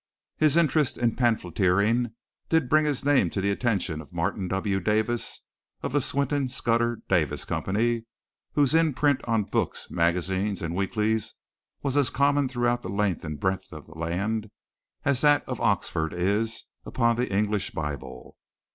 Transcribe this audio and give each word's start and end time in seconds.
His 0.37 0.57
interest 0.57 0.97
in 0.97 1.15
pamphleteering 1.15 2.15
did 2.49 2.69
bring 2.69 2.85
his 2.85 3.05
name 3.05 3.29
to 3.29 3.39
the 3.39 3.51
attention 3.51 4.01
of 4.01 4.15
Martin 4.15 4.47
W. 4.47 4.79
Davis 4.79 5.43
of 5.83 5.91
the 5.93 6.01
Swinton 6.01 6.47
Scudder 6.47 7.01
Davis 7.07 7.45
Company, 7.45 8.05
whose 8.53 8.73
imprint 8.73 9.23
on 9.25 9.43
books, 9.43 9.91
magazines 9.91 10.63
and 10.63 10.73
weeklies 10.75 11.35
was 11.83 11.97
as 11.97 12.09
common 12.09 12.47
throughout 12.47 12.81
the 12.81 12.89
length 12.89 13.23
and 13.23 13.39
breadth 13.39 13.71
of 13.71 13.85
the 13.85 13.95
land 13.95 14.49
as 15.05 15.21
that 15.21 15.47
of 15.47 15.61
Oxford 15.61 16.15
is 16.15 16.63
upon 16.83 17.15
the 17.15 17.31
English 17.31 17.69
bible. 17.69 18.37